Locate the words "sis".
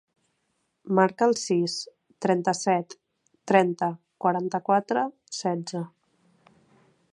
1.41-1.75